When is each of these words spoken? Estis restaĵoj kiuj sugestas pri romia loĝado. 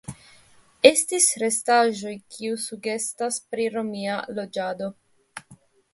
Estis 0.89 1.27
restaĵoj 1.43 2.13
kiuj 2.37 2.55
sugestas 2.65 3.41
pri 3.53 3.69
romia 3.77 4.19
loĝado. 4.39 4.93